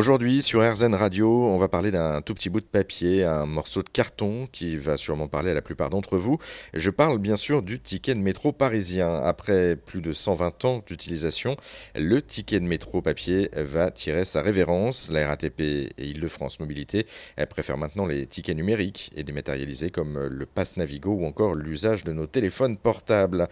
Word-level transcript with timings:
Aujourd'hui, 0.00 0.40
sur 0.40 0.62
RZN 0.62 0.94
Radio, 0.94 1.28
on 1.28 1.58
va 1.58 1.68
parler 1.68 1.90
d'un 1.90 2.22
tout 2.22 2.32
petit 2.32 2.48
bout 2.48 2.62
de 2.62 2.64
papier, 2.64 3.22
un 3.22 3.44
morceau 3.44 3.82
de 3.82 3.90
carton 3.90 4.48
qui 4.50 4.78
va 4.78 4.96
sûrement 4.96 5.28
parler 5.28 5.50
à 5.50 5.54
la 5.54 5.60
plupart 5.60 5.90
d'entre 5.90 6.16
vous. 6.16 6.38
Je 6.72 6.88
parle 6.88 7.18
bien 7.18 7.36
sûr 7.36 7.62
du 7.62 7.78
ticket 7.78 8.14
de 8.14 8.20
métro 8.20 8.50
parisien. 8.50 9.16
Après 9.16 9.76
plus 9.76 10.00
de 10.00 10.14
120 10.14 10.64
ans 10.64 10.82
d'utilisation, 10.86 11.54
le 11.94 12.22
ticket 12.22 12.60
de 12.60 12.64
métro 12.64 13.02
papier 13.02 13.50
va 13.54 13.90
tirer 13.90 14.24
sa 14.24 14.40
révérence. 14.40 15.10
La 15.10 15.28
RATP 15.28 15.60
et 15.60 15.92
Île-de-France 15.98 16.60
Mobilité 16.60 17.04
préfèrent 17.50 17.76
maintenant 17.76 18.06
les 18.06 18.24
tickets 18.24 18.56
numériques 18.56 19.12
et 19.16 19.22
dématérialisés 19.22 19.90
comme 19.90 20.18
le 20.18 20.46
Pass 20.46 20.78
Navigo 20.78 21.10
ou 21.10 21.26
encore 21.26 21.54
l'usage 21.54 22.04
de 22.04 22.14
nos 22.14 22.26
téléphones 22.26 22.78
portables. 22.78 23.48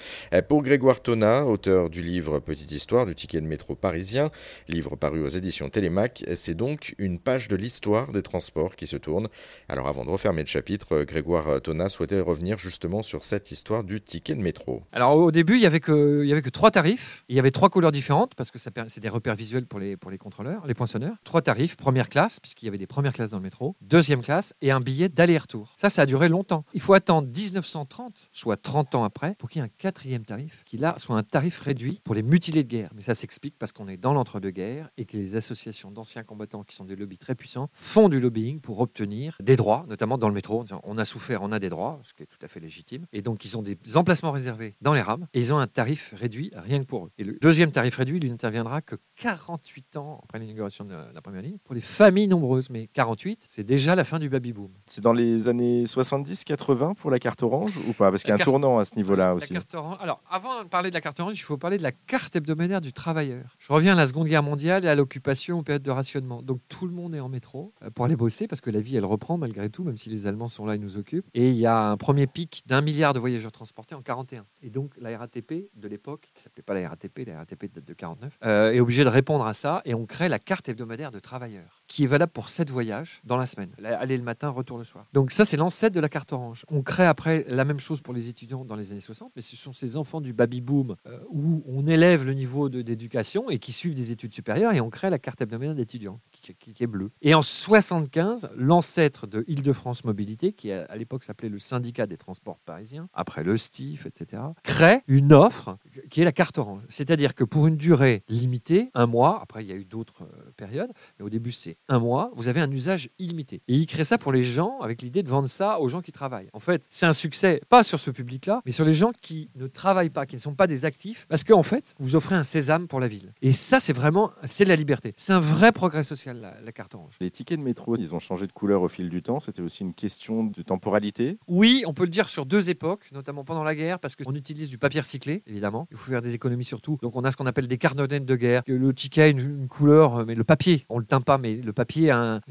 Pour 0.48 0.62
Grégoire 0.62 1.02
Tona, 1.02 1.44
auteur 1.44 1.90
du 1.90 2.00
livre 2.00 2.38
Petite 2.38 2.72
histoire 2.72 3.04
du 3.04 3.14
ticket 3.14 3.42
de 3.42 3.46
métro 3.46 3.74
parisien, 3.74 4.30
livre 4.66 4.96
paru 4.96 5.22
aux 5.22 5.28
éditions 5.28 5.68
Télémac, 5.68 6.24
c'est 6.38 6.54
donc 6.54 6.94
une 6.98 7.18
page 7.18 7.48
de 7.48 7.56
l'histoire 7.56 8.12
des 8.12 8.22
transports 8.22 8.76
qui 8.76 8.86
se 8.86 8.96
tourne. 8.96 9.28
Alors 9.68 9.88
avant 9.88 10.04
de 10.04 10.10
refermer 10.10 10.42
le 10.42 10.48
chapitre, 10.48 11.02
Grégoire 11.02 11.60
Tona 11.60 11.88
souhaitait 11.88 12.20
revenir 12.20 12.56
justement 12.56 13.02
sur 13.02 13.24
cette 13.24 13.50
histoire 13.50 13.84
du 13.84 14.00
ticket 14.00 14.34
de 14.34 14.40
métro. 14.40 14.82
Alors 14.92 15.16
au 15.16 15.30
début, 15.30 15.54
il 15.54 15.60
n'y 15.60 15.66
avait, 15.66 15.80
y 15.80 16.32
avait 16.32 16.42
que 16.42 16.48
trois 16.48 16.70
tarifs. 16.70 17.24
Il 17.28 17.36
y 17.36 17.38
avait 17.38 17.50
trois 17.50 17.68
couleurs 17.68 17.92
différentes 17.92 18.34
parce 18.34 18.50
que 18.50 18.58
c'est 18.58 19.00
des 19.00 19.08
repères 19.08 19.34
visuels 19.34 19.66
pour 19.66 19.80
les, 19.80 19.96
pour 19.96 20.10
les 20.10 20.18
contrôleurs, 20.18 20.66
les 20.66 20.74
poinçonneurs. 20.74 21.16
Trois 21.24 21.42
tarifs, 21.42 21.76
première 21.76 22.08
classe, 22.08 22.40
puisqu'il 22.40 22.66
y 22.66 22.68
avait 22.68 22.78
des 22.78 22.86
premières 22.86 23.12
classes 23.12 23.30
dans 23.30 23.38
le 23.38 23.42
métro, 23.42 23.76
deuxième 23.80 24.22
classe 24.22 24.54
et 24.62 24.70
un 24.70 24.80
billet 24.80 25.08
d'aller-retour. 25.08 25.74
Ça, 25.76 25.90
ça 25.90 26.02
a 26.02 26.06
duré 26.06 26.28
longtemps. 26.28 26.64
Il 26.74 26.80
faut 26.80 26.94
attendre 26.94 27.28
1930, 27.28 28.28
soit 28.30 28.56
30 28.56 28.94
ans 28.94 29.04
après, 29.04 29.34
pour 29.38 29.48
qu'il 29.48 29.60
y 29.60 29.64
ait 29.64 29.66
un 29.66 29.72
quatrième 29.78 30.24
tarif, 30.24 30.62
qui 30.64 30.78
là 30.78 30.94
soit 30.98 31.16
un 31.16 31.22
tarif 31.22 31.58
réduit 31.60 32.00
pour 32.04 32.14
les 32.14 32.22
mutilés 32.22 32.62
de 32.62 32.68
guerre. 32.68 32.90
Mais 32.94 33.02
ça 33.02 33.14
s'explique 33.14 33.56
parce 33.58 33.72
qu'on 33.72 33.88
est 33.88 33.96
dans 33.96 34.12
l'entre-deux-guerres 34.12 34.90
et 34.96 35.04
que 35.04 35.16
les 35.16 35.36
associations 35.36 35.90
d'anciens 35.90 36.24
combattants, 36.28 36.62
qui 36.62 36.76
sont 36.76 36.84
des 36.84 36.94
lobbies 36.94 37.18
très 37.18 37.34
puissants, 37.34 37.68
font 37.72 38.08
du 38.08 38.20
lobbying 38.20 38.60
pour 38.60 38.78
obtenir 38.78 39.36
des 39.40 39.56
droits, 39.56 39.84
notamment 39.88 40.18
dans 40.18 40.28
le 40.28 40.34
métro. 40.34 40.64
On 40.84 40.98
a 40.98 41.04
souffert, 41.04 41.42
on 41.42 41.50
a 41.50 41.58
des 41.58 41.70
droits, 41.70 42.00
ce 42.04 42.12
qui 42.12 42.22
est 42.22 42.26
tout 42.26 42.38
à 42.42 42.48
fait 42.48 42.60
légitime. 42.60 43.06
Et 43.12 43.22
donc, 43.22 43.44
ils 43.44 43.58
ont 43.58 43.62
des 43.62 43.76
emplacements 43.96 44.30
réservés 44.30 44.76
dans 44.80 44.92
les 44.92 45.00
rames 45.00 45.26
et 45.34 45.40
ils 45.40 45.52
ont 45.52 45.58
un 45.58 45.66
tarif 45.66 46.14
réduit 46.16 46.52
rien 46.54 46.78
que 46.80 46.84
pour 46.84 47.06
eux. 47.06 47.10
Et 47.18 47.24
le 47.24 47.38
deuxième 47.40 47.72
tarif 47.72 47.96
réduit, 47.96 48.20
il 48.22 48.30
n'interviendra 48.30 48.82
que 48.82 48.96
48 49.16 49.96
ans 49.96 50.20
après 50.22 50.38
l'inauguration 50.38 50.84
de 50.84 50.94
la 51.12 51.20
première 51.22 51.42
ligne 51.42 51.58
pour 51.64 51.74
les 51.74 51.80
familles 51.80 52.28
nombreuses. 52.28 52.70
Mais 52.70 52.86
48, 52.88 53.46
c'est 53.48 53.64
déjà 53.64 53.94
la 53.94 54.04
fin 54.04 54.18
du 54.18 54.28
baby-boom. 54.28 54.70
C'est 54.86 55.00
dans 55.00 55.14
les 55.14 55.48
années 55.48 55.84
70-80 55.84 56.94
pour 56.94 57.10
la 57.10 57.18
carte 57.18 57.42
orange 57.42 57.72
ou 57.88 57.92
pas? 57.94 58.10
Parce 58.10 58.22
qu'il 58.22 58.30
y 58.30 58.32
a 58.32 58.36
un 58.36 58.38
tournant 58.38 58.78
à 58.78 58.84
ce 58.84 58.94
niveau-là 58.94 59.34
aussi. 59.34 59.54
Alors, 60.00 60.22
avant 60.30 60.62
de 60.62 60.68
parler 60.68 60.90
de 60.90 60.94
la 60.94 61.00
carte 61.00 61.18
orange, 61.20 61.38
il 61.38 61.42
faut 61.42 61.56
parler 61.56 61.78
de 61.78 61.82
la 61.82 61.92
carte 61.92 62.36
hebdomadaire 62.36 62.80
du 62.80 62.92
travailleur. 62.92 63.56
Je 63.58 63.72
reviens 63.72 63.94
à 63.94 63.96
la 63.96 64.06
Seconde 64.06 64.28
Guerre 64.28 64.42
mondiale 64.42 64.84
et 64.84 64.88
à 64.88 64.94
l'occupation 64.94 65.58
aux 65.60 65.62
périodes 65.62 65.82
de 65.82 65.90
Donc, 66.16 66.60
tout 66.68 66.86
le 66.86 66.92
monde 66.92 67.14
est 67.14 67.20
en 67.20 67.28
métro 67.28 67.72
euh, 67.82 67.90
pour 67.90 68.04
aller 68.04 68.16
bosser 68.16 68.48
parce 68.48 68.60
que 68.60 68.70
la 68.70 68.80
vie, 68.80 68.96
elle 68.96 69.04
reprend 69.04 69.38
malgré 69.38 69.70
tout, 69.70 69.84
même 69.84 69.96
si 69.96 70.10
les 70.10 70.26
Allemands 70.26 70.48
sont 70.48 70.66
là 70.66 70.74
et 70.74 70.78
nous 70.78 70.96
occupent. 70.96 71.26
Et 71.34 71.50
il 71.50 71.56
y 71.56 71.66
a 71.66 71.90
un 71.90 71.96
premier 71.96 72.26
pic 72.26 72.62
d'un 72.66 72.80
milliard 72.80 73.12
de 73.12 73.18
voyageurs 73.18 73.52
transportés 73.52 73.94
en 73.94 74.02
41. 74.02 74.46
Et 74.62 74.70
donc, 74.70 74.94
la 74.98 75.16
RATP 75.16 75.70
de 75.74 75.88
l'époque, 75.88 76.30
qui 76.34 76.42
s'appelait 76.42 76.62
pas 76.62 76.74
la 76.74 76.88
RATP, 76.88 77.26
la 77.26 77.38
RATP 77.38 77.72
date 77.72 77.84
de 77.84 77.94
49, 77.94 78.38
euh, 78.44 78.72
est 78.72 78.80
obligée 78.80 79.04
de 79.04 79.08
répondre 79.08 79.46
à 79.46 79.54
ça 79.54 79.82
et 79.84 79.94
on 79.94 80.06
crée 80.06 80.28
la 80.28 80.38
carte 80.38 80.68
hebdomadaire 80.68 81.10
de 81.10 81.20
travailleurs 81.20 81.77
qui 81.88 82.04
est 82.04 82.06
valable 82.06 82.32
pour 82.32 82.50
7 82.50 82.70
voyages 82.70 83.20
dans 83.24 83.36
la 83.36 83.46
semaine. 83.46 83.70
Aller 83.82 84.16
le 84.16 84.22
matin, 84.22 84.50
retour 84.50 84.78
le 84.78 84.84
soir. 84.84 85.06
Donc 85.14 85.32
ça, 85.32 85.44
c'est 85.44 85.56
l'ancêtre 85.56 85.94
de 85.94 86.00
la 86.00 86.08
carte 86.08 86.32
orange. 86.32 86.64
On 86.70 86.82
crée 86.82 87.06
après 87.06 87.44
la 87.48 87.64
même 87.64 87.80
chose 87.80 88.00
pour 88.00 88.14
les 88.14 88.28
étudiants 88.28 88.64
dans 88.64 88.76
les 88.76 88.92
années 88.92 89.00
60, 89.00 89.32
mais 89.34 89.42
ce 89.42 89.56
sont 89.56 89.72
ces 89.72 89.96
enfants 89.96 90.20
du 90.20 90.32
baby-boom 90.32 90.96
euh, 91.06 91.18
où 91.30 91.62
on 91.66 91.86
élève 91.86 92.24
le 92.24 92.34
niveau 92.34 92.68
d'éducation 92.68 93.48
et 93.48 93.58
qui 93.58 93.72
suivent 93.72 93.94
des 93.94 94.12
études 94.12 94.32
supérieures 94.32 94.72
et 94.72 94.80
on 94.80 94.90
crée 94.90 95.10
la 95.10 95.18
carte 95.18 95.40
hebdomadaire 95.40 95.74
d'étudiants 95.74 96.20
qui, 96.30 96.74
est 96.80 96.86
bleue. 96.86 97.10
Et 97.22 97.34
en 97.34 97.42
75, 97.42 98.50
l'ancêtre 98.54 99.26
de 99.26 99.44
Île-de-France 99.48 100.04
Mobilité, 100.04 100.52
qui 100.52 100.70
à 100.70 100.96
l'époque 100.96 101.24
s'appelait 101.24 101.48
le 101.48 101.58
syndicat 101.58 102.06
des 102.06 102.16
transports 102.16 102.58
parisiens, 102.60 103.08
après 103.12 103.42
le 103.42 103.56
STIF, 103.56 104.06
etc., 104.06 104.42
crée 104.62 105.02
une 105.08 105.32
offre 105.32 105.78
qui 106.10 106.20
est 106.20 106.24
la 106.24 106.32
carte 106.32 106.58
orange. 106.58 106.82
C'est-à-dire 106.88 107.34
que 107.34 107.44
pour 107.44 107.66
une 107.66 107.76
durée 107.76 108.22
limitée, 108.28 108.90
un 108.94 109.06
mois, 109.06 109.40
après 109.42 109.64
il 109.64 109.68
y 109.68 109.72
a 109.72 109.76
eu 109.76 109.84
d'autres 109.84 110.22
euh, 110.22 110.50
périodes, 110.56 110.90
mais 111.18 111.24
au 111.24 111.30
début 111.30 111.52
c'est 111.52 111.77
un 111.88 111.98
mois, 111.98 112.30
vous 112.34 112.48
avez 112.48 112.60
un 112.60 112.70
usage 112.70 113.10
illimité. 113.18 113.62
Et 113.68 113.74
il 113.74 113.86
crée 113.86 114.04
ça 114.04 114.18
pour 114.18 114.32
les 114.32 114.42
gens 114.42 114.78
avec 114.80 115.02
l'idée 115.02 115.22
de 115.22 115.28
vendre 115.28 115.48
ça 115.48 115.80
aux 115.80 115.88
gens 115.88 116.00
qui 116.00 116.12
travaillent. 116.12 116.50
En 116.52 116.60
fait, 116.60 116.84
c'est 116.90 117.06
un 117.06 117.12
succès, 117.12 117.60
pas 117.68 117.82
sur 117.82 117.98
ce 117.98 118.10
public-là, 118.10 118.62
mais 118.66 118.72
sur 118.72 118.84
les 118.84 118.94
gens 118.94 119.12
qui 119.20 119.50
ne 119.54 119.66
travaillent 119.66 120.10
pas, 120.10 120.26
qui 120.26 120.36
ne 120.36 120.40
sont 120.40 120.54
pas 120.54 120.66
des 120.66 120.84
actifs, 120.84 121.26
parce 121.28 121.44
qu'en 121.44 121.62
fait, 121.62 121.94
vous 121.98 122.16
offrez 122.16 122.34
un 122.34 122.42
sésame 122.42 122.88
pour 122.88 123.00
la 123.00 123.08
ville. 123.08 123.32
Et 123.42 123.52
ça, 123.52 123.80
c'est 123.80 123.92
vraiment, 123.92 124.30
c'est 124.44 124.64
la 124.64 124.76
liberté. 124.76 125.14
C'est 125.16 125.32
un 125.32 125.40
vrai 125.40 125.72
progrès 125.72 126.04
social, 126.04 126.40
la, 126.40 126.60
la, 126.60 126.72
carte 126.72 126.94
orange. 126.94 127.16
Les 127.20 127.30
tickets 127.30 127.58
de 127.58 127.64
métro, 127.64 127.96
ils 127.96 128.14
ont 128.14 128.18
changé 128.18 128.46
de 128.46 128.52
couleur 128.52 128.82
au 128.82 128.88
fil 128.88 129.08
du 129.08 129.22
temps. 129.22 129.40
C'était 129.40 129.62
aussi 129.62 129.82
une 129.82 129.94
question 129.94 130.44
de 130.44 130.62
temporalité 130.62 131.38
Oui, 131.48 131.84
on 131.86 131.94
peut 131.94 132.04
le 132.04 132.10
dire 132.10 132.28
sur 132.28 132.46
deux 132.46 132.70
époques, 132.70 133.10
notamment 133.12 133.44
pendant 133.44 133.64
la 133.64 133.74
guerre, 133.74 133.98
parce 133.98 134.16
qu'on 134.16 134.34
utilise 134.34 134.70
du 134.70 134.78
papier 134.78 135.00
recyclé, 135.00 135.42
évidemment. 135.46 135.88
Il 135.90 135.96
faut 135.96 136.10
faire 136.10 136.22
des 136.22 136.34
économies 136.34 136.64
surtout. 136.64 136.98
Donc 137.02 137.16
on 137.16 137.24
a 137.24 137.30
ce 137.30 137.36
qu'on 137.36 137.46
appelle 137.46 137.68
des 137.68 137.78
cartonnettes 137.78 138.24
de 138.24 138.36
guerre. 138.36 138.62
Le 138.66 138.92
ticket 138.92 139.22
a 139.22 139.28
une, 139.28 139.68
couleur, 139.68 140.24
mais 140.26 140.34
le 140.34 140.44
papier, 140.44 140.84
on 140.88 140.98
le 140.98 141.04
teint 141.04 141.20
pas, 141.20 141.38
mais 141.38 141.56
le 141.68 141.72
papier 141.72 142.08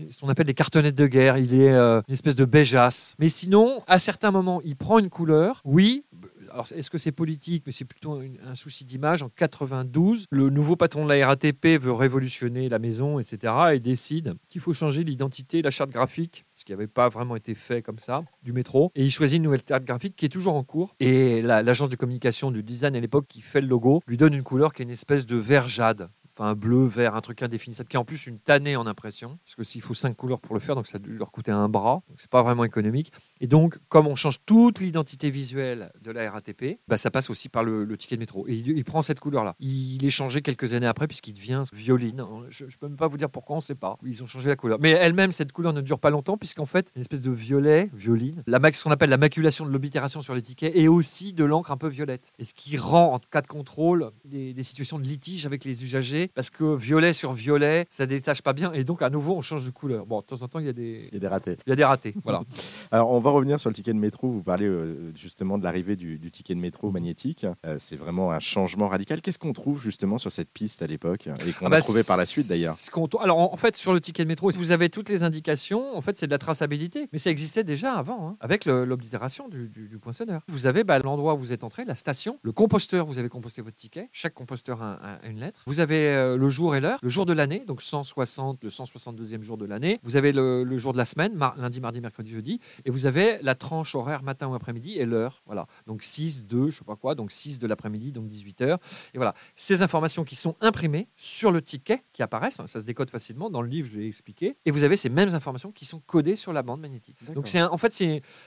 ce 0.09 0.21
qu'on 0.21 0.29
appelle 0.29 0.45
des 0.45 0.53
cartonnettes 0.53 0.95
de 0.95 1.07
guerre. 1.07 1.37
Il 1.37 1.53
est 1.53 1.73
euh, 1.73 2.01
une 2.07 2.13
espèce 2.13 2.35
de 2.35 2.45
beigeasse. 2.45 3.15
Mais 3.19 3.29
sinon, 3.29 3.81
à 3.87 3.99
certains 3.99 4.31
moments, 4.31 4.61
il 4.63 4.75
prend 4.75 4.99
une 4.99 5.09
couleur. 5.09 5.61
Oui, 5.65 6.05
alors, 6.51 6.67
est-ce 6.73 6.89
que 6.89 6.97
c'est 6.97 7.11
politique 7.11 7.63
Mais 7.65 7.71
c'est 7.71 7.85
plutôt 7.85 8.19
un, 8.45 8.55
souci 8.55 8.85
d'image. 8.85 9.21
En 9.21 9.29
92, 9.29 10.25
le 10.31 10.49
nouveau 10.49 10.75
patron 10.75 11.05
de 11.05 11.13
la 11.13 11.27
RATP 11.27 11.79
veut 11.79 11.91
révolutionner 11.91 12.69
la 12.69 12.79
maison, 12.79 13.19
etc. 13.19 13.53
et 13.73 13.79
décide 13.79 14.33
qu'il 14.49 14.61
faut 14.61 14.73
changer 14.73 15.03
l'identité, 15.03 15.61
la 15.61 15.71
charte 15.71 15.91
graphique, 15.91 16.45
ce 16.55 16.65
qui 16.65 16.71
n'avait 16.71 16.87
pas 16.87 17.09
vraiment 17.09 17.35
été 17.35 17.53
fait 17.53 17.81
comme 17.81 17.99
ça, 17.99 18.23
du 18.43 18.53
métro. 18.53 18.91
Et 18.95 19.03
il 19.03 19.11
choisit 19.11 19.37
une 19.37 19.43
nouvelle 19.43 19.61
charte 19.67 19.83
graphique 19.83 20.15
qui 20.15 20.25
est 20.25 20.29
toujours 20.29 20.55
en 20.55 20.63
cours. 20.63 20.95
Et 20.99 21.41
l'agence 21.41 21.89
de 21.89 21.95
communication 21.95 22.51
du 22.51 22.63
design 22.63 22.95
à 22.95 22.99
l'époque, 22.99 23.27
qui 23.27 23.41
fait 23.41 23.61
le 23.61 23.67
logo, 23.67 24.01
lui 24.07 24.17
donne 24.17 24.33
une 24.33 24.43
couleur 24.43 24.73
qui 24.73 24.81
est 24.81 24.85
une 24.85 24.91
espèce 24.91 25.25
de 25.25 25.35
vert 25.35 25.67
jade 25.67 26.09
un 26.41 26.55
bleu, 26.55 26.85
vert, 26.85 27.15
un 27.15 27.21
truc 27.21 27.41
indéfinissable, 27.41 27.89
qui 27.89 27.95
est 27.95 27.99
en 27.99 28.05
plus 28.05 28.27
une 28.27 28.39
tannée 28.39 28.75
en 28.75 28.87
impression, 28.87 29.37
parce 29.43 29.55
que 29.55 29.63
s'il 29.63 29.81
faut 29.81 29.93
cinq 29.93 30.15
couleurs 30.15 30.39
pour 30.39 30.55
le 30.55 30.59
faire, 30.59 30.75
donc 30.75 30.87
ça 30.87 30.99
doit 30.99 31.13
leur 31.13 31.31
coûter 31.31 31.51
un 31.51 31.69
bras, 31.69 32.03
donc 32.07 32.17
c'est 32.19 32.29
pas 32.29 32.43
vraiment 32.43 32.63
économique. 32.63 33.11
Et 33.41 33.47
donc, 33.47 33.77
comme 33.89 34.07
on 34.07 34.15
change 34.15 34.37
toute 34.45 34.79
l'identité 34.79 35.29
visuelle 35.29 35.91
de 36.01 36.11
la 36.11 36.29
RATP, 36.31 36.79
bah, 36.87 36.97
ça 36.97 37.11
passe 37.11 37.29
aussi 37.29 37.49
par 37.49 37.63
le, 37.63 37.97
ticket 37.97 38.15
de 38.15 38.21
métro. 38.21 38.47
Et 38.47 38.55
il, 38.55 38.83
prend 38.83 39.01
cette 39.01 39.19
couleur-là. 39.19 39.55
Il 39.59 40.03
est 40.05 40.09
changé 40.09 40.41
quelques 40.41 40.73
années 40.73 40.87
après, 40.87 41.07
puisqu'il 41.07 41.33
devient 41.33 41.63
violine. 41.73 42.23
Je, 42.49 42.65
ne 42.65 42.69
peux 42.79 42.87
même 42.87 42.97
pas 42.97 43.07
vous 43.07 43.17
dire 43.17 43.29
pourquoi, 43.29 43.55
on 43.55 43.59
ne 43.59 43.63
sait 43.63 43.75
pas. 43.75 43.97
Ils 44.05 44.23
ont 44.23 44.27
changé 44.27 44.49
la 44.49 44.55
couleur. 44.55 44.77
Mais 44.79 44.91
elle-même, 44.91 45.31
cette 45.31 45.51
couleur 45.51 45.73
ne 45.73 45.81
dure 45.81 45.99
pas 45.99 46.09
longtemps, 46.09 46.37
puisqu'en 46.37 46.65
fait, 46.65 46.91
une 46.95 47.01
espèce 47.01 47.21
de 47.21 47.31
violet, 47.31 47.89
violine, 47.93 48.43
la, 48.47 48.59
ce 48.73 48.83
qu'on 48.83 48.91
appelle 48.91 49.09
la 49.09 49.17
maculation 49.17 49.65
de 49.65 49.71
l'oblitération 49.71 50.21
sur 50.21 50.35
les 50.35 50.41
tickets, 50.41 50.75
et 50.75 50.87
aussi 50.87 51.33
de 51.33 51.43
l'encre 51.43 51.71
un 51.71 51.77
peu 51.77 51.87
violette. 51.87 52.31
Et 52.39 52.43
ce 52.43 52.53
qui 52.53 52.77
rend, 52.77 53.13
en 53.13 53.19
cas 53.19 53.41
de 53.41 53.47
contrôle, 53.47 54.11
des, 54.25 54.53
des 54.53 54.63
situations 54.63 54.99
de 54.99 55.03
litige 55.03 55.45
avec 55.45 55.65
les 55.65 55.83
usagers, 55.83 56.31
parce 56.33 56.49
que 56.49 56.75
violet 56.75 57.13
sur 57.13 57.33
violet, 57.33 57.85
ça 57.89 58.05
détache 58.05 58.41
pas 58.41 58.53
bien. 58.53 58.71
Et 58.73 58.83
donc, 58.83 59.01
à 59.01 59.09
nouveau, 59.09 59.35
on 59.35 59.41
change 59.41 59.65
de 59.65 59.71
couleur. 59.71 60.05
Bon, 60.05 60.21
de 60.21 60.25
temps 60.25 60.41
en 60.41 60.47
temps, 60.47 60.59
il 60.59 60.65
y 60.65 60.69
a 60.69 60.73
des, 60.73 61.09
il 61.11 61.13
y 61.13 61.17
a 61.17 61.19
des 61.19 61.27
ratés. 61.27 61.57
Il 61.65 61.69
y 61.69 61.73
a 61.73 61.75
des 61.75 61.83
ratés, 61.83 62.13
voilà. 62.23 62.41
Alors, 62.91 63.11
on 63.11 63.19
va 63.19 63.26
revenir 63.31 63.59
sur 63.59 63.69
le 63.69 63.75
ticket 63.75 63.93
de 63.93 63.99
métro. 63.99 64.29
Vous 64.29 64.43
parlez 64.43 64.65
euh, 64.65 65.13
justement 65.15 65.57
de 65.57 65.63
l'arrivée 65.63 65.95
du, 65.95 66.19
ticket 66.31 66.55
de 66.55 66.59
métro 66.59 66.91
magnétique. 66.91 67.45
Euh, 67.65 67.75
c'est 67.79 67.95
vraiment 67.95 68.31
un 68.31 68.39
changement 68.39 68.87
radical. 68.87 69.21
Qu'est-ce 69.21 69.39
qu'on 69.39 69.53
trouve 69.53 69.81
justement 69.81 70.17
sur 70.17 70.31
cette 70.31 70.51
piste 70.51 70.81
à 70.81 70.87
l'époque 70.87 71.27
et 71.27 71.53
qu'on 71.53 71.65
ah 71.65 71.67
a 71.67 71.69
bah, 71.69 71.81
trouvé 71.81 72.03
par 72.03 72.17
la 72.17 72.25
suite 72.25 72.47
d'ailleurs? 72.47 72.75
Alors, 73.21 73.37
en 73.37 73.57
fait, 73.57 73.75
sur 73.75 73.93
le 73.93 74.01
ticket 74.01 74.23
de 74.23 74.27
métro, 74.27 74.51
vous 74.51 74.71
avez 74.71 74.89
toutes 74.89 75.09
les 75.09 75.23
indications. 75.23 75.95
En 75.95 76.01
fait, 76.01 76.17
c'est 76.17 76.27
de 76.27 76.31
la 76.31 76.37
traçabilité. 76.37 77.07
Mais 77.13 77.19
ça 77.19 77.29
existait 77.29 77.63
déjà 77.63 77.93
avant, 77.93 78.29
hein, 78.29 78.37
avec 78.39 78.65
l'oblitération 78.65 79.47
du, 79.47 79.69
du, 79.69 79.97
poinçonneur. 79.99 80.41
Vous 80.47 80.67
avez 80.67 80.83
bah, 80.83 80.99
l'endroit 80.99 81.33
où 81.33 81.37
vous 81.37 81.53
êtes 81.53 81.63
entré, 81.63 81.85
la 81.85 81.95
station, 81.95 82.39
le 82.41 82.51
composteur, 82.51 83.05
vous 83.05 83.17
avez 83.17 83.29
composté 83.29 83.61
votre 83.61 83.75
ticket. 83.75 84.09
Chaque 84.11 84.33
composteur 84.33 84.81
a, 84.81 85.19
une 85.27 85.39
lettre. 85.39 85.63
Vous 85.65 85.79
avez 85.79 86.07
euh, 86.07 86.37
le 86.37 86.49
jour 86.49 86.75
et 86.75 86.79
l'heure, 86.79 86.99
le 87.01 87.09
jour 87.09 87.25
de 87.25 87.33
l'année, 87.33 87.63
donc 87.65 87.81
160, 87.81 88.63
le 88.63 88.69
162e 88.69 89.41
jour 89.41 89.57
de 89.57 89.65
l'année. 89.65 89.99
Vous 90.03 90.17
avez 90.17 90.31
le, 90.31 90.77
jour 90.77 90.93
de 90.93 90.97
la 90.97 91.05
semaine, 91.05 91.37
lundi, 91.57 91.81
mardi, 91.81 92.01
mercredi, 92.01 92.31
jeudi, 92.31 92.59
et 92.85 92.91
vous 92.91 93.05
avez 93.05 93.16
la 93.41 93.55
tranche 93.55 93.95
horaire 93.95 94.23
matin 94.23 94.47
ou 94.47 94.55
après-midi 94.55 94.97
et 94.97 95.05
l'heure. 95.05 95.41
Voilà. 95.45 95.67
Donc 95.85 96.03
6, 96.03 96.47
2, 96.47 96.69
je 96.69 96.77
sais 96.77 96.85
pas 96.85 96.95
quoi, 96.95 97.15
donc 97.15 97.31
6 97.31 97.59
de 97.59 97.67
l'après-midi, 97.67 98.11
donc 98.11 98.27
18 98.27 98.61
heures. 98.61 98.79
Et 99.13 99.17
voilà. 99.17 99.33
Ces 99.55 99.81
informations 99.81 100.23
qui 100.23 100.35
sont 100.35 100.55
imprimées 100.61 101.07
sur 101.15 101.51
le 101.51 101.61
ticket 101.61 102.03
qui 102.13 102.23
apparaissent, 102.23 102.61
ça 102.65 102.81
se 102.81 102.85
décode 102.85 103.09
facilement. 103.09 103.49
Dans 103.49 103.61
le 103.61 103.69
livre, 103.69 103.89
je 103.91 103.99
l'ai 103.99 104.07
expliqué. 104.07 104.57
Et 104.65 104.71
vous 104.71 104.83
avez 104.83 104.97
ces 104.97 105.09
mêmes 105.09 105.33
informations 105.33 105.71
qui 105.71 105.85
sont 105.85 105.99
codées 105.99 106.35
sur 106.35 106.53
la 106.53 106.63
bande 106.63 106.81
magnétique. 106.81 107.17
Donc 107.33 107.47
c'est 107.47 107.61
en 107.61 107.77
fait, 107.77 107.93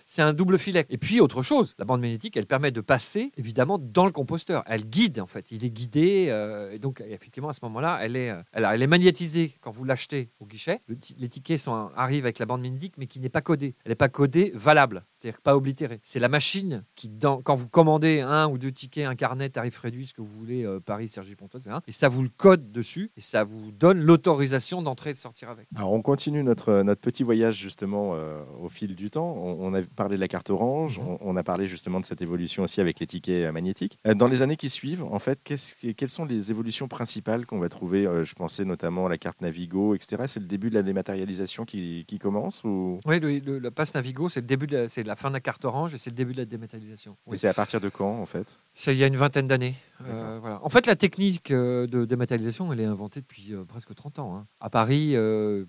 c'est 0.05 0.23
un 0.23 0.33
double 0.33 0.59
filet. 0.59 0.87
Et 0.89 0.99
puis 0.99 1.21
autre 1.21 1.43
chose, 1.43 1.75
la 1.79 1.85
bande 1.85 2.01
magnétique, 2.01 2.37
elle 2.37 2.47
permet 2.47 2.71
de 2.71 2.81
passer 2.81 3.33
évidemment 3.37 3.79
dans 3.79 4.07
le 4.07 4.13
composteur. 4.13 4.63
Elle 4.67 4.85
guide 4.85 5.21
en 5.21 5.27
fait. 5.27 5.53
Il 5.53 5.65
est 5.65 5.71
guidé. 5.71 6.27
Euh, 6.29 6.73
et 6.73 6.79
donc 6.79 7.03
effectivement, 7.09 7.49
à 7.49 7.53
ce 7.53 7.61
moment-là, 7.63 7.99
elle 8.03 8.17
est, 8.17 8.31
euh, 8.31 8.43
elle, 8.53 8.69
elle 8.71 8.83
est 8.83 8.87
magnétisée 8.87 9.55
quand 9.61 9.71
vous 9.71 9.85
l'achetez 9.85 10.31
au 10.41 10.47
guichet. 10.47 10.81
les 10.89 11.29
tickets 11.29 11.59
sont, 11.59 11.91
arrivent 11.97 12.25
avec 12.25 12.39
la 12.39 12.47
bande 12.47 12.63
magnétique, 12.63 12.95
mais 12.99 13.07
qui 13.07 13.21
n'est 13.21 13.29
pas 13.29 13.41
codée. 13.41 13.75
Elle 13.85 13.91
n'est 13.91 13.97
pas 13.97 14.09
codée 14.09 14.53
valable. 14.61 15.05
C'est-à-dire 15.21 15.41
pas 15.43 15.55
oblitéré. 15.55 16.01
C'est 16.03 16.19
la 16.19 16.29
machine 16.29 16.85
qui, 16.95 17.11
dans, 17.11 17.43
quand 17.43 17.55
vous 17.55 17.69
commandez 17.69 18.21
un 18.21 18.49
ou 18.49 18.57
deux 18.57 18.73
tickets, 18.73 19.07
un 19.07 19.15
carnet, 19.15 19.51
tarif 19.51 19.79
réduit, 19.79 20.07
ce 20.07 20.15
que 20.15 20.23
vous 20.23 20.33
voulez, 20.33 20.65
euh, 20.65 20.81
Paris, 20.81 21.09
Sergi 21.09 21.37
Pontoise, 21.37 21.67
etc., 21.67 21.79
et 21.87 21.93
ça 21.93 22.09
vous 22.09 22.23
le 22.23 22.31
code 22.31 22.73
dessus, 22.73 23.13
et 23.19 23.21
ça 23.21 23.45
vous 23.45 23.71
donne 23.71 24.01
l'autorisation 24.01 24.81
d'entrer 24.81 25.11
et 25.11 25.13
de 25.13 25.19
sortir 25.19 25.51
avec. 25.51 25.67
Alors 25.77 25.93
on 25.93 26.01
continue 26.01 26.43
notre, 26.43 26.83
notre 26.83 27.03
petit 27.03 27.23
voyage 27.23 27.57
justement 27.57 28.13
euh, 28.15 28.43
au 28.63 28.71
fil 28.71 28.97
du 28.97 29.11
temps. 29.11 29.35
On, 29.37 29.75
a 29.75 29.83
parlé 29.83 30.17
de 30.17 30.21
la 30.21 30.29
carte 30.29 30.49
orange, 30.49 30.99
mhm. 30.99 31.19
on, 31.21 31.37
a 31.37 31.43
parlé 31.43 31.67
justement 31.67 32.01
de 32.01 32.07
cette 32.07 32.23
évolution 32.23 32.63
aussi 32.63 32.81
avec 32.81 32.99
les 32.99 33.07
tickets 33.07 33.49
euh, 33.49 33.53
magnétiques. 33.53 33.99
dans 34.17 34.29
les 34.29 34.41
années 34.41 34.57
qui 34.57 34.71
suivent, 34.71 35.05
en 35.05 35.19
fait, 35.19 35.39
quelles 35.43 36.11
sont 36.11 36.25
les 36.25 36.51
évolutions 36.51 36.89
principales 36.89 37.45
qu'on 37.45 37.59
va 37.59 37.69
trouver 37.69 38.09
Je 38.23 38.35
pensais 38.35 38.65
notamment 38.65 39.05
à 39.07 39.09
la 39.11 39.19
carte 39.19 39.43
Navigo, 39.43 39.95
etc. 39.95 40.25
C'est 40.29 40.41
le 40.41 40.47
début 40.47 40.71
de 40.71 40.75
la 40.75 40.83
dématérialisation 40.83 41.67
qui, 41.67 42.07
qui 42.09 42.19
commence 42.19 42.65
ou... 42.65 42.99
Oui, 43.05 43.21
le, 43.21 43.59
le, 43.59 43.71
passe 43.71 43.95
Navigo, 43.95 44.29
c'est 44.29 44.41
le 44.41 44.47
début 44.51 44.67
de 44.67 44.87
la, 45.07 45.17
fin 45.17 45.29
de 45.29 45.35
la 45.35 45.41
carte 45.41 45.65
orange 45.65 45.95
et 45.95 45.99
c'est 45.99 46.11
le 46.11 46.17
début 46.17 46.33
de 46.33 46.39
la 46.39 46.45
dématérialisation. 46.45 47.17
Oui. 47.27 47.39
c'est 47.39 47.49
à 47.49 47.55
partir 47.55 47.81
de 47.81 47.89
quand 47.89 48.21
en 48.21 48.27
fait? 48.27 48.47
C'est 48.75 48.95
il 48.95 48.99
y 48.99 49.05
a 49.05 49.07
une 49.07 49.17
vingtaine 49.17 49.47
d'années. 49.47 49.75
Euh, 50.07 50.39
voilà. 50.41 50.65
En 50.65 50.69
fait, 50.69 50.87
la 50.87 50.97
technique 50.97 51.51
euh, 51.51 51.87
de 51.87 52.05
dématérialisation, 52.05 52.73
elle 52.73 52.81
est 52.81 52.87
inventée 52.87 53.21
depuis 53.21 53.53
euh, 53.53 53.65
presque 53.65 53.95
30 53.95 54.19
ans. 54.21 54.37
Hein. 54.37 54.47
À 54.61 54.71
Paris, 54.71 55.15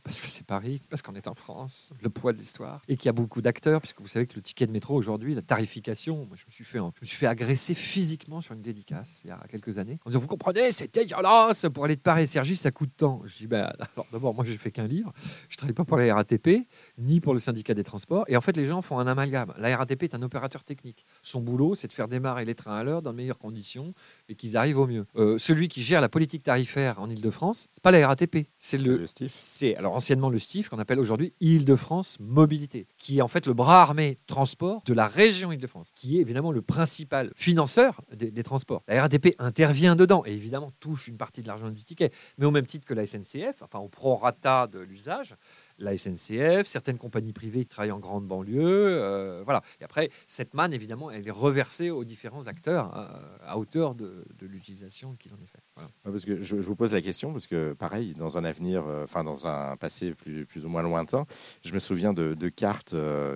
parce 0.04 0.22
que 0.22 0.28
c'est 0.28 0.45
Paris, 0.45 0.81
parce 0.89 1.01
qu'on 1.01 1.16
est 1.16 1.28
en 1.28 1.33
France, 1.33 1.92
le 2.01 2.10
poids 2.10 2.33
de 2.33 2.38
l'histoire, 2.38 2.81
et 2.88 2.95
qu'il 2.98 3.07
y 3.07 3.10
a 3.10 3.13
beaucoup 3.13 3.42
d'acteurs, 3.42 3.81
puisque 3.81 4.01
vous 4.01 4.07
savez 4.07 4.28
que 4.28 4.36
le 4.36 4.42
ticket 4.42 4.68
de 4.68 4.72
métro 4.72 4.95
aujourd'hui, 4.95 5.33
la 5.33 5.42
tarification, 5.42 6.25
moi, 6.25 6.36
je 6.36 6.45
me 6.45 6.51
suis 6.51 6.63
fait, 6.63 6.78
je 6.78 6.83
me 6.83 7.06
suis 7.06 7.18
fait 7.18 7.28
agresser 7.28 7.75
physiquement 7.75 8.42
sur 8.42 8.54
une 8.54 8.62
dédicace 8.62 9.22
il 9.24 9.30
y 9.30 9.31
a 9.31 9.39
quelques 9.50 9.78
années. 9.78 10.00
En 10.06 10.10
disant, 10.10 10.19
vous 10.19 10.28
comprenez, 10.28 10.72
c'est 10.72 10.94
dégueulasse, 10.94 11.66
pour 11.74 11.86
aller 11.86 11.95
de 11.95 12.01
Paris 12.01 12.24
à 12.24 12.28
Sergi, 12.28 12.56
ça 12.56 12.72
coûte 12.72 12.92
tant. 12.95 13.22
Je 13.25 13.38
dis, 13.38 13.48
ben, 13.48 13.72
alors 13.95 14.07
d'abord, 14.12 14.33
moi, 14.33 14.45
j'ai 14.45 14.57
fait 14.57 14.72
qu'un 14.72 14.88
livre, 14.88 15.12
je 15.50 15.57
travaille 15.57 15.74
pas 15.74 15.86
pour 15.86 15.98
la 15.98 16.13
RATP, 16.16 16.68
ni 16.98 17.19
pour 17.19 17.33
le 17.33 17.39
syndicat 17.39 17.74
des 17.74 17.83
transports, 17.83 18.24
et 18.28 18.38
en 18.38 18.42
fait, 18.42 18.56
les 18.56 18.66
gens 18.66 18.70
font 18.81 19.00
un 19.00 19.07
amalgame. 19.07 19.53
La 19.57 19.75
RATP 19.75 20.03
est 20.03 20.15
un 20.15 20.21
opérateur 20.21 20.63
technique. 20.63 21.06
Son 21.21 21.41
boulot, 21.41 21.75
c'est 21.75 21.88
de 21.88 21.94
faire 21.94 22.07
démarrer 22.07 22.45
les 22.45 22.56
trains 22.56 22.77
à 22.77 22.83
l'heure 22.83 23.01
dans 23.01 23.12
de 23.12 23.18
meilleures 23.18 23.38
conditions 23.38 23.91
et 24.29 24.35
qu'ils 24.35 24.56
arrivent 24.56 24.79
au 24.79 24.88
mieux. 24.88 25.06
Euh, 25.18 25.38
celui 25.38 25.68
qui 25.68 25.83
gère 25.83 26.00
la 26.00 26.09
politique 26.09 26.44
tarifaire 26.44 27.01
en 27.01 27.09
Ile-de-France, 27.09 27.68
c'est 27.71 27.83
pas 27.83 27.91
la 27.91 28.07
RATP, 28.07 28.47
c'est 28.57 28.77
le, 28.77 29.06
c'est 29.25 29.75
alors 29.75 29.95
anciennement 29.95 30.29
le 30.29 30.39
STIF 30.39 30.69
qu'on 30.69 30.79
appelle 30.79 31.00
aujourd'hui 31.00 31.33
Île-de-France 31.41 32.18
Mobilité, 32.19 32.88
qui 32.97 33.18
est 33.18 33.21
en 33.21 33.27
fait 33.27 33.45
le 33.45 33.53
bras 33.53 33.81
armé 33.81 34.15
transport 34.27 34.83
de 34.85 34.94
la 34.94 35.07
région 35.07 35.51
Île-de-France, 35.51 35.91
qui 35.95 36.18
est 36.18 36.21
évidemment 36.21 36.51
le 36.51 36.62
principal 36.62 37.31
financeur 37.35 38.01
des, 38.15 38.31
des, 38.31 38.44
transports. 38.44 38.83
La 38.88 39.01
RATP 39.01 39.35
intervient 39.39 39.95
dedans 39.95 40.23
et 40.25 40.31
évidemment 40.31 40.71
touche 40.79 41.07
une 41.07 41.18
partie 41.18 41.41
de 41.41 41.47
l'argent 41.47 41.69
du 41.69 41.83
ticket, 41.83 42.12
mais 42.38 42.45
au 42.45 42.51
même 42.51 42.65
titre 42.65 42.85
que 42.85 42.94
la 42.94 43.06
SNCF, 43.06 43.62
enfin 43.62 43.79
au 43.79 43.89
prorata 43.89 44.68
de 44.68 44.79
l'usage 44.79 45.35
la 45.81 45.98
SNCF, 45.98 46.68
certaines 46.68 46.98
compagnies 46.98 47.33
privées 47.33 47.62
qui 47.62 47.68
travaillent 47.68 47.92
en 47.92 48.00
grande 48.00 48.28
banlieue. 48.28 48.62
Euh, 48.62 49.42
voilà. 49.44 49.62
Et 49.80 49.83
après, 49.83 50.10
cette 50.28 50.54
manne, 50.54 50.74
évidemment, 50.74 51.12
elle 51.12 51.28
est 51.28 51.31
reversée 51.31 51.89
aux 51.89 52.04
différents 52.04 52.48
acteurs 52.48 52.98
euh, 52.98 53.38
à 53.45 53.57
hauteur 53.57 53.95
de, 53.95 54.25
l'utilisation 54.42 55.16
qu'il 55.16 55.33
en 55.33 55.38
est 55.38 55.48
fait. 55.48 55.88
parce 56.04 56.25
que 56.25 56.42
je, 56.42 56.56
vous 56.56 56.75
pose 56.75 56.94
la 56.94 57.01
question, 57.01 57.31
parce 57.31 57.48
que 57.48 57.74
pareil, 57.74 58.13
dans 58.18 58.38
un 58.38 58.44
avenir, 58.44 58.86
euh, 58.88 59.04
enfin 59.04 59.24
dans 59.24 59.48
un 59.48 59.75
passé 59.78 60.13
plus, 60.13 60.45
plus 60.45 60.66
ou 60.66 60.69
moins 60.69 60.81
lointain, 60.81 61.25
je 61.63 61.74
me 61.74 61.80
souviens 61.80 62.13
de, 62.13 62.50
cartes, 62.50 62.95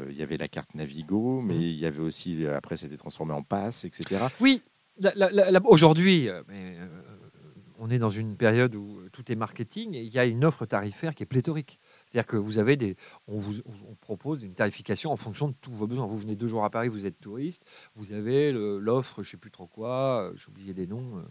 il 0.10 0.16
y 0.16 0.24
avait 0.24 0.38
la 0.38 0.48
carte 0.48 0.76
Navigo, 0.76 1.42
mais 1.42 1.56
mmh. 1.56 1.62
il 1.62 1.80
y 1.80 1.86
avait 1.86 2.02
aussi, 2.02 2.46
après, 2.48 2.78
c'était 2.78 2.98
transformé 2.98 3.34
en 3.34 3.44
passe, 3.44 3.86
etc. 3.86 4.26
Oui, 4.40 4.62
aujourd'hui, 5.66 6.30
on 7.80 7.90
est 7.90 8.00
dans 8.00 8.10
une 8.10 8.36
période 8.36 8.76
où 8.76 9.02
tout 9.12 9.32
est 9.32 9.36
marketing 9.36 9.96
et 9.96 10.02
il 10.02 10.14
y 10.14 10.20
a 10.20 10.26
une 10.26 10.46
offre 10.46 10.66
tarifaire 10.66 11.16
qui 11.16 11.24
est 11.24 11.28
pléthorique. 11.28 11.80
C'est-à-dire 12.16 12.28
que 12.28 12.38
vous 12.38 12.60
avez 12.60 12.78
des, 12.78 12.96
on 13.28 13.38
vous 13.38 13.62
propose 14.00 14.42
une 14.44 14.54
tarification 14.54 15.12
en 15.12 15.18
fonction 15.18 15.50
de 15.50 15.54
tous 15.60 15.74
vos 15.74 15.86
besoins. 15.86 16.06
Vous 16.06 16.18
venez 16.18 16.38
deux 16.38 16.48
jours 16.48 16.64
à 16.64 16.70
Paris, 16.70 16.88
vous 16.88 17.06
êtes 17.06 17.20
touriste, 17.20 17.70
vous 17.94 18.14
avez 18.14 18.54
l'offre, 18.54 19.22
je 19.22 19.32
sais 19.32 19.36
plus 19.36 19.52
trop 19.52 19.68
quoi, 19.68 20.22
euh, 20.22 20.32
j'ai 20.34 20.48
oublié 20.48 20.74
des 20.74 20.88
noms, 20.88 21.18
euh, 21.18 21.24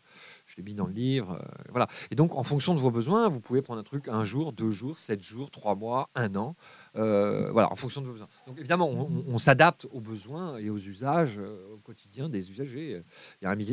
je 0.44 0.58
l'ai 0.58 0.62
mis 0.62 0.74
dans 0.74 0.86
le 0.86 0.92
livre, 0.92 1.40
euh, 1.40 1.62
voilà. 1.70 1.88
Et 2.10 2.16
donc 2.16 2.34
en 2.34 2.42
fonction 2.42 2.74
de 2.74 2.80
vos 2.80 2.90
besoins, 2.90 3.30
vous 3.30 3.40
pouvez 3.40 3.62
prendre 3.62 3.80
un 3.80 3.82
truc 3.82 4.08
un 4.08 4.26
jour, 4.26 4.52
deux 4.52 4.72
jours, 4.72 4.98
sept 4.98 5.22
jours, 5.22 5.50
trois 5.50 5.74
mois, 5.74 6.10
un 6.14 6.36
an, 6.36 6.54
voilà, 6.92 7.72
en 7.72 7.76
fonction 7.76 8.02
de 8.02 8.06
vos 8.06 8.12
besoins. 8.12 8.28
Donc 8.46 8.58
évidemment, 8.58 8.90
on, 8.90 9.38
s'adapte 9.38 9.86
aux 9.90 10.02
besoins 10.02 10.58
et 10.58 10.68
aux 10.68 10.76
usages 10.76 11.38
au 11.72 11.78
quotidien 11.78 12.28
des 12.28 12.50
usagers. 12.50 13.02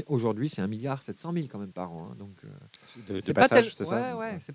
Aujourd'hui, 0.08 0.48
c'est 0.48 0.62
un 0.62 0.68
milliard 0.68 1.02
700 1.02 1.34
000 1.34 1.48
quand 1.52 1.60
même 1.60 1.74
par 1.74 1.92
an, 1.92 2.12
hein. 2.12 2.16
donc 2.18 2.44
c'est 2.86 3.34
pas, 3.34 3.50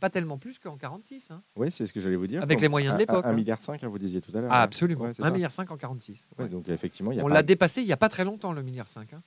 pas 0.01 0.11
tellement 0.11 0.39
plus 0.39 0.59
qu'en 0.59 0.79
46. 0.79 1.33
Hein. 1.33 1.43
Oui, 1.57 1.71
c'est 1.71 1.87
ce 1.87 1.93
que 1.93 2.01
j'allais 2.01 2.17
vous 2.17 2.27
dire. 2.27 2.46
Avec 2.47 2.61
les 2.61 2.69
moyens 2.69 2.95
de 2.95 2.99
l'époque. 2.99 3.25
1,5 3.25 3.29
hein. 3.29 3.33
milliard, 3.33 3.59
hein, 3.69 3.89
vous 3.89 3.99
disiez 3.99 4.21
tout 4.21 4.37
à 4.37 4.41
l'heure. 4.41 4.51
Ah, 4.53 4.63
absolument. 4.63 5.07
1,5 5.07 5.33
milliard 5.33 5.53
en 5.59 5.77
46. 5.77 6.29
donc 6.51 6.69
effectivement, 6.69 7.13
y 7.13 7.21
a 7.21 7.25
On 7.25 7.29
l'a 7.29 7.43
dépassé 7.43 7.83
il 7.83 7.87
n'y 7.87 7.93
a 7.93 7.97
pas 7.97 8.09
très 8.09 8.25
longtemps, 8.25 8.53
le 8.53 8.63
milliard 8.63 8.89
5. 8.89 9.13
Hein. 9.13 9.23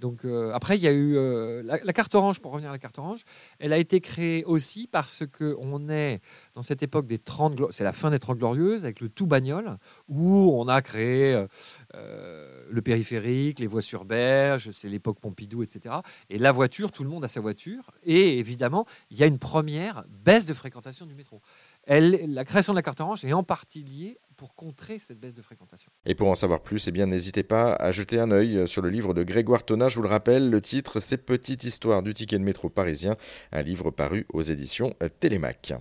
Donc 0.00 0.24
euh, 0.24 0.52
après, 0.52 0.76
il 0.76 0.82
y 0.82 0.88
a 0.88 0.92
eu 0.92 1.16
euh, 1.16 1.62
la, 1.62 1.92
carte 1.92 2.14
orange, 2.14 2.40
pour 2.40 2.52
revenir 2.52 2.70
à 2.70 2.72
la 2.72 2.78
carte 2.78 2.98
orange, 2.98 3.20
elle 3.58 3.72
a 3.72 3.78
été 3.78 4.00
créée 4.00 4.44
aussi 4.44 4.88
parce 4.90 5.22
qu'on 5.26 5.88
est 5.88 6.20
dans 6.54 6.62
cette 6.62 6.82
époque 6.82 7.06
des 7.06 7.18
30, 7.18 7.70
c'est 7.70 7.84
la 7.84 7.92
fin 7.92 8.10
des 8.10 8.18
30 8.18 8.38
glorieuses, 8.38 8.84
avec 8.84 9.00
le 9.00 9.08
tout 9.08 9.26
bagnole, 9.26 9.76
où 10.08 10.52
on 10.58 10.66
a 10.68 10.80
créé 10.82 11.46
euh, 11.94 12.64
le 12.70 12.82
périphérique, 12.82 13.60
les 13.60 13.66
voies 13.66 13.82
sur 13.82 14.04
berge, 14.04 14.70
c'est 14.72 14.88
l'époque 14.88 15.20
Pompidou, 15.20 15.62
etc. 15.62 15.96
Et 16.30 16.38
la 16.38 16.50
voiture, 16.50 16.90
tout 16.90 17.04
le 17.04 17.10
monde 17.10 17.24
a 17.24 17.28
sa 17.28 17.40
voiture. 17.40 17.90
Et 18.02 18.38
évidemment, 18.38 18.86
il 19.10 19.18
y 19.18 19.22
a 19.22 19.26
une 19.26 19.38
première 19.38 20.04
baisse 20.08 20.46
de 20.46 20.54
fréquentation 20.54 21.04
du 21.04 21.14
métro 21.14 21.42
la 21.86 22.44
création 22.44 22.72
de 22.72 22.78
la 22.78 22.82
carte 22.82 23.00
orange 23.00 23.24
est 23.24 23.32
en 23.32 23.42
partie 23.42 23.82
liée 23.82 24.18
pour 24.40 24.54
contrer 24.54 24.98
cette 24.98 25.20
baisse 25.20 25.34
de 25.34 25.42
fréquentation. 25.42 25.92
Et 26.06 26.14
pour 26.14 26.28
en 26.28 26.34
savoir 26.34 26.62
plus, 26.62 26.88
eh 26.88 27.04
n'hésitez 27.04 27.42
pas 27.42 27.74
à 27.74 27.92
jeter 27.92 28.18
un 28.18 28.30
œil 28.30 28.66
sur 28.66 28.80
le 28.80 28.88
livre 28.88 29.12
de 29.12 29.22
Grégoire 29.22 29.66
Tonat. 29.66 29.90
Je 29.90 29.96
vous 29.96 30.02
le 30.02 30.08
rappelle, 30.08 30.48
le 30.48 30.62
titre, 30.62 30.98
c'est 30.98 31.18
Petite 31.18 31.64
histoire 31.64 32.02
du 32.02 32.14
ticket 32.14 32.38
de 32.38 32.44
métro 32.44 32.70
parisien, 32.70 33.16
un 33.52 33.60
livre 33.60 33.90
paru 33.90 34.26
aux 34.32 34.40
éditions 34.40 34.94
Télémac. 35.20 35.74